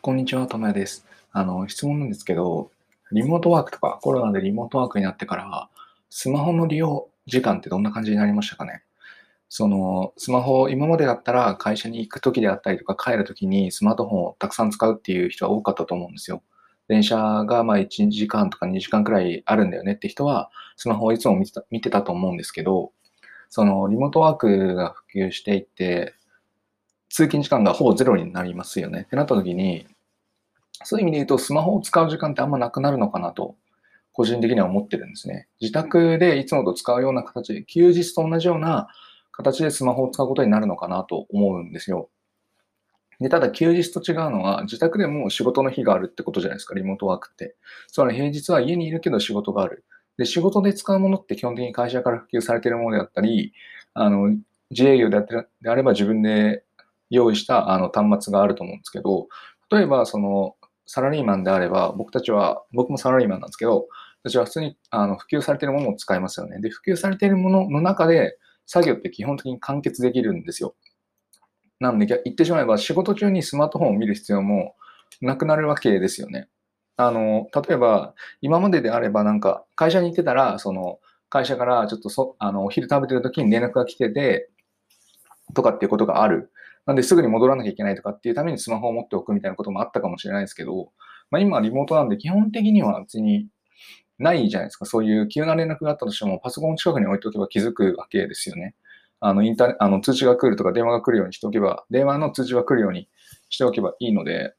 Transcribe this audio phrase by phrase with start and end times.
[0.00, 1.04] こんにちは、ともやです。
[1.32, 2.70] あの、質問なんですけど、
[3.10, 5.68] リモートワークとか、コロナでリモートワークになってから、
[6.08, 8.82] スマホの利用時間ってどんな感じになりましたかね？
[9.48, 16.44] その、スマホ、今までだったら会社に行くときであったりとか、帰るときにスマートフォンをたくさん使うっていう人は多かったと思うんですよ。
[16.86, 22.92] 電車がまあ1時間とか2時間くらいあるんだよねって人は、スマホをいつも見てた見てたと思うんですけど、
[23.50, 26.14] そのリモートワークが普及していって、
[27.08, 29.02] 通勤時間がほぼゼロになりますよね。
[29.02, 29.86] ってなった時に、
[30.84, 33.56] そういう意味で言うと、スマホを使う時間ってあんまなくなるのかなと、
[34.12, 35.48] 個人的には思ってるんですね。
[35.60, 38.88] 自宅でいつもと使うような形で、休日と同じような
[39.32, 42.10] 形でスマホを使うことになるのかなと思うんですよ。
[43.20, 47.56] でただ、休日と違うのは、自宅でも仕事の日があるってことじゃないですか、リモートワークって。
[47.88, 49.84] つまり平日は家にいるけど仕事がある。
[50.16, 53.52] で、仕事で使うものって基本的に会社から普及されているものであったり、
[53.94, 54.36] あの、
[54.70, 56.64] 自営業であれば自分で
[57.10, 59.28] 用意したあの端末があると思うんですけど、
[59.70, 63.86] 例えばそのサラリーマンであれば、僕たちは、僕もサラリーマンなんですけど、
[64.24, 66.60] 私は普通にあの普及されているものを使いますよね。
[66.60, 70.74] で、普及されているものの中で作業って基本的に完結できるんですよ。
[71.78, 74.74] なので、言ってしまえば仕事中にスマートフォンを見る必要も
[75.20, 76.48] なくなるわけですよね。
[76.96, 84.50] あの、例えば、今までであればなんか、会社に行ってたら、その、会社からちょっとそ、あの、お昼食べてる時に連絡が来てて、
[85.54, 86.50] とかっていうことがある。
[86.88, 90.90] なんですぐに戻らなきゃいけないとかっていうためにスマホを持っておくみたいなこともあったかもしれないですけど、
[91.30, 93.46] まあ、今リモートなんで基本的には別に
[94.18, 94.86] ないじゃないですか。
[94.86, 98.74] そういう急な連絡があったとしても、パソコン近くに置いておけば気づくわけですよね。
[99.20, 103.10] あの、インターあの通知が来るとか電話が来るようにしておけば、電話の通知が来るように
[103.50, 104.54] しておけばいいので、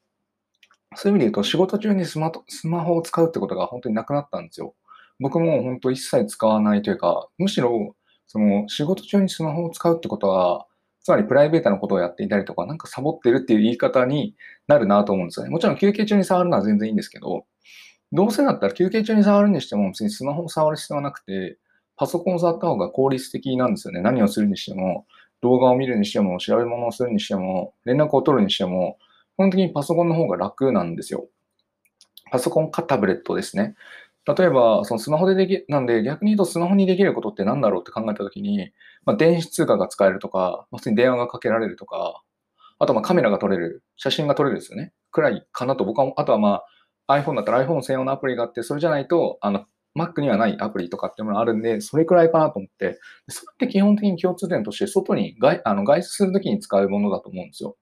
[0.96, 4.76] そういう意味で言うと、仕事中にスマスマホを使うってことが本当になくなったんですよ。
[5.20, 7.96] 僕も本当一切使わないというか、むしろ、
[8.28, 10.68] その仕事中にスマホを使うってことは、
[11.10, 14.36] つまりプライベートなことをやっていたりとか、なんかサボってるっていう言い方に
[14.68, 15.50] なるなと思うんですよね。
[15.50, 17.46] もちろん休憩中に触るのは全然いいんですけど、
[18.12, 21.58] どうせだったら休憩中に触るにしても別にスマホを触る必要はなくて、
[21.96, 24.02] パソコンを触った方が効率的なんですよね。
[24.02, 25.08] 何をするにしても、
[25.42, 29.00] 動画を見るにしても、調べ物をするにしても、連絡を取るにしても、
[29.34, 31.28] 基本的にパソコンの方が楽なんですよ。
[32.32, 33.74] パソコンかタブレットですね。
[34.38, 38.72] 例えば、そのスマホででき、なんで逆に言うとスマホにできることって何だろうって考えたときに、
[39.10, 42.22] まあ、電子通貨が使えるとか、普通に電話がかけられるとか、
[42.78, 44.94] あとまあカメラが撮れる、写真が撮れるですよね。
[45.10, 46.62] くらいかなと僕は、あとはま
[47.08, 49.66] あ iPhone だったら iPhone 専用のアプリがあって、それじゃないと、あの、
[49.98, 53.00] Mac にはないアプリとかっていうものがあるんで、それくらいかなと思って、
[53.30, 57.78] それって基本的に共通点として、外に外あの外出するときに使うものだと思うんですよ。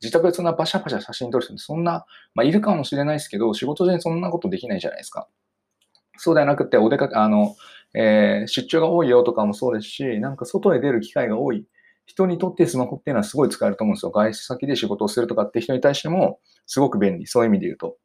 [0.00, 5.28] 自宅でそんなバシャバシャ写真撮る人ってそんな、まあ、いるかもしれないですけど、仕事でそんなことできないじゃないですか。
[6.16, 7.54] そうではなくて、お出かけ、あの、
[7.94, 11.64] えー、出張が多いよとかもそうですし、なんか外へ出る機会が多い
[12.06, 14.10] 人にとってスマホっていうのはすごい使えると思うんですよ。
[14.10, 17.26] 外出先で仕事をするとかって人に対してもすごく便利。
[17.26, 17.96] そういう意味で言うと。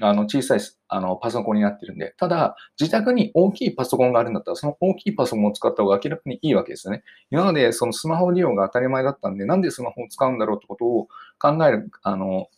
[0.00, 2.14] あの、小さいあのパソコンになってるんで。
[2.18, 7.02] ただ、自宅に大きいパソコンがあるんだったら、その大きいパソコンを使った方が明らかにいいわけですよね。
[7.30, 12.48] 今までそのスマホ利用が当たり前だったんで、なんでスマホを使うんだろうってことを考える、あの、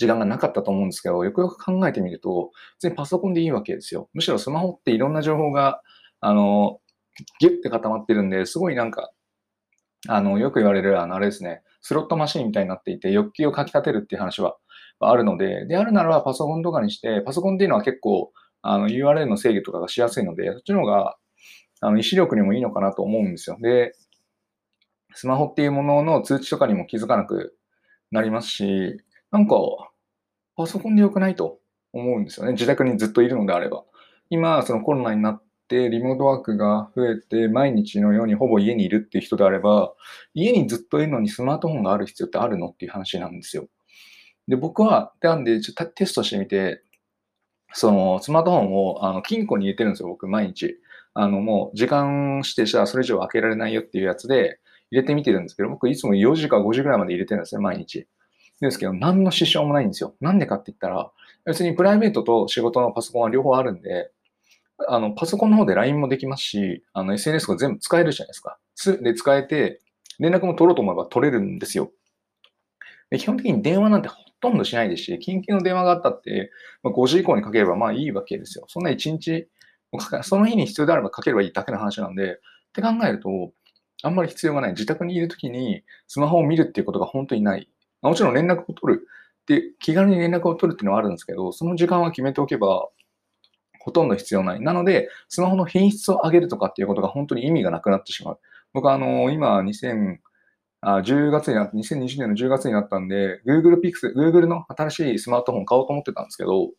[0.00, 4.08] 時間がなかったと思うんですけど、よくよく考えてみると、別にパソコンでいいわけですよ。
[4.14, 5.82] むしろスマホっていろんな情報が、
[6.20, 6.80] あの、
[7.38, 9.10] ギュッて固まってるんで、すごいなんか、
[10.08, 14.56] あの、よく言われる、あの、あれですね、スロットマシンみたいになっていて、欲求をかき立てるっていう話は
[15.00, 18.32] あるので、であるならばパソコンとかにして、パソコンっていうのは結構、
[18.62, 21.16] あの、URL の制御とかがしやすいので、そっちの方が、
[21.82, 23.58] あの、意志力にもいいのかなと思うんですよ。
[23.60, 23.92] で、
[25.14, 27.54] スマホっていうものの通知とかにも気づかなく
[28.10, 29.56] なりますし、なんか、
[30.60, 31.58] パソコンで良くないと
[31.94, 32.52] 思うんですよね。
[32.52, 33.82] 自宅にずっといるのであれば。
[34.28, 39.94] 今、そのコロナになって、リモートワークが増えて、毎日のようにほぼ家にいるっていう人であれば、
[40.34, 43.68] 家にずっといるのにスマートフォンがある必要ってあるのっていう話なんですよ。
[44.48, 46.82] で、僕は、なんで、ちょっとテストしてみて、
[47.72, 50.76] そのスマートフォンをあの金庫に入れてるんですよ、僕、毎日。
[51.14, 54.60] あの、もう時間指定したらそれ以上開けられないよっていうやつで
[54.90, 58.06] 入れてみてるんですけど、僕いつも4時か5時ぐらいまで入れてるんですね、毎日。
[58.60, 60.14] ですけど、何の支障もないんですよ。
[60.20, 61.10] なんでかって言ったら、
[61.44, 64.10] 別にプライベートと仕事のパソコンは両方あるんで、
[64.88, 68.58] あの、パソコンの方で LINE もできますし、あの、SNS が全部使えるじゃないですか。
[69.02, 69.80] で、使えて、
[70.18, 71.92] 連絡も取ろうと思えば取れるんですよ。
[73.10, 76.50] で基本的に電話なんてほとんどしないですし、緊急の電話があったって、
[76.82, 78.64] まあ、5時以降にかければまあいいわけですよ。
[78.68, 79.48] そんな1日、
[80.22, 82.36] その日に必要であればかければいいだけの話なんで、っ
[82.72, 83.52] て考えると、
[84.02, 84.70] あんまり必要がない。
[84.70, 87.68] 自宅にいるときにスマホを見るっていうことが本当にない。
[88.02, 89.06] もちろん連絡を取る。
[89.46, 92.88] で、気軽に連絡を取るっていうのはあるんですけど、その時間は決めておけば、
[93.80, 94.60] ほとんど必要ない。
[94.60, 98.38] なので、スマホの品質を上げるとかっていうことが本当に意味がなくなってしまう。
[98.72, 100.18] 僕はあの、今、2000、
[100.82, 106.70] あ10月になって、2020年の10月になったんで、Google Pixel、Google の新しいスマートフォン買おうと思ってたんですけど、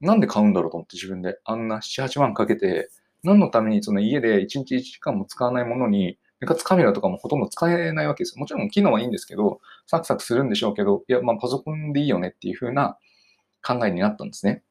[0.00, 1.38] なんで買うんだろうと思って自分で。
[1.44, 2.90] あんな7、8万かけて、
[3.22, 8.40] 何のためにその家で1日1時間も使わないものに、でかつカメラとかもほとんど使えないわけですよ。
[8.40, 12.98] もちろん機能はいいんですけど、サクサクするんでしょうけど、いや、まあパソコンでいいよねっていう風な
[13.62, 14.62] 考えになったんですね。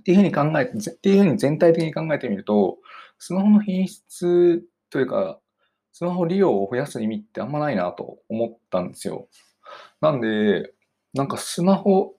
[0.00, 2.78] っていうふうに考えて、っていうふうに全体的に考えてみると、
[3.18, 5.40] スマホの品質というか、
[5.92, 9.28] スマホ利用を増やす意味ってあんまないなと思ったんですよ。
[10.00, 10.74] なんで、
[11.14, 12.14] なんかスマホ、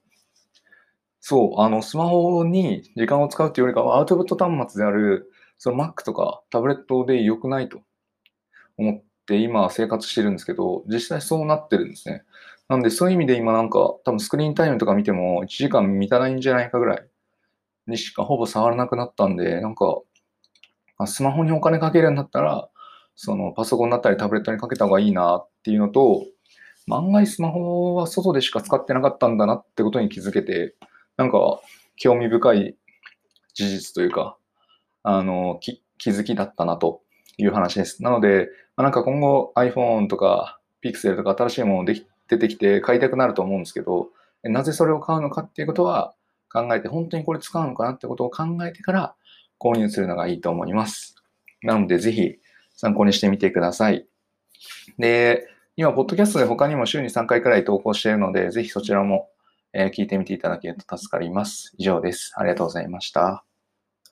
[1.20, 7.80] そう、あの、スマホに時間を使うっていうよりかは、アウトプット端末である、その Mac とかタブレットで良くないと
[8.78, 12.22] 思って今生活してるんですけど、実際そうなってるんですね。
[12.68, 17.08] なんでそういう意味で今なんか多分スクリーンタイムとか見ても1時間満たないんじゃないかぐらい
[17.86, 20.00] にしかほぼ触らなくなったんで、なんか、
[21.06, 22.68] スマホにお金かけるんだったら、
[23.16, 26.24] そのパソコンだったりタブレットにかけた方がいいなっていうのと、
[26.90, 30.74] 案外スマホは外でしか使ってなかったんだなってことに気づけて、
[31.16, 31.60] なんか
[31.96, 32.76] 興味深い
[33.54, 34.36] 事実というか、
[35.02, 37.02] あの、気づきだったなと
[37.38, 38.02] いう話です。
[38.02, 44.08] なので、まあ、なんか今後 iPhone とか Pixel とか新しいものでき出てきて買いたくなると思うんですけど、
[44.42, 46.14] なぜそれを買うのかっていうことは
[46.52, 49.14] 考えて、本当にこれ使うのかなってことを考えてから
[49.58, 51.16] 購入するのがいいと思います。
[51.62, 52.36] なので、ぜひ
[52.76, 54.06] 参考にしてみてください。
[54.98, 59.30] で、今、ポッドキャストで他にも週に3回くらい投稿しているので、ぜひそちらも
[59.74, 61.74] 聞いてみていただけると助かります。
[61.78, 62.32] 以上です。
[62.36, 63.47] ありがとうございました。